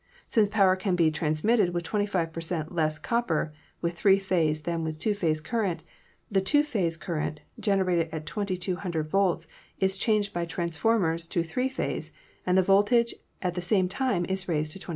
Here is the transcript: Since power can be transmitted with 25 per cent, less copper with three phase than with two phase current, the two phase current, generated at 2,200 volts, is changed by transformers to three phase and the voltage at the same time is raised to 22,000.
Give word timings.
Since 0.27 0.49
power 0.49 0.75
can 0.75 0.95
be 0.95 1.11
transmitted 1.11 1.75
with 1.75 1.83
25 1.83 2.33
per 2.33 2.41
cent, 2.41 2.73
less 2.73 2.97
copper 2.97 3.53
with 3.81 3.93
three 3.93 4.17
phase 4.17 4.61
than 4.61 4.83
with 4.83 4.97
two 4.97 5.13
phase 5.13 5.39
current, 5.39 5.83
the 6.31 6.41
two 6.41 6.63
phase 6.63 6.97
current, 6.97 7.41
generated 7.59 8.09
at 8.11 8.25
2,200 8.25 9.07
volts, 9.07 9.47
is 9.79 9.97
changed 9.97 10.33
by 10.33 10.45
transformers 10.47 11.27
to 11.27 11.43
three 11.43 11.69
phase 11.69 12.11
and 12.47 12.57
the 12.57 12.63
voltage 12.63 13.13
at 13.43 13.53
the 13.53 13.61
same 13.61 13.87
time 13.87 14.25
is 14.25 14.47
raised 14.49 14.71
to 14.71 14.79
22,000. 14.79 14.89